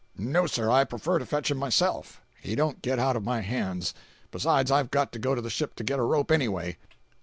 "No, 0.17 0.47
sir, 0.47 0.67
I 0.71 0.83
prefer 0.83 1.19
to 1.19 1.27
fetch 1.27 1.51
him 1.51 1.57
myself—he 1.59 2.55
don't 2.55 2.81
get 2.81 2.97
out 2.97 3.15
of 3.15 3.23
my 3.23 3.41
hands. 3.41 3.93
Besides, 4.31 4.71
I've 4.71 4.89
got 4.89 5.11
to 5.11 5.19
go 5.19 5.35
to 5.35 5.41
the 5.41 5.49
ship 5.51 5.75
to 5.75 5.83
get 5.83 5.99
a 5.99 6.03
rope, 6.03 6.31
anyway." 6.31 6.77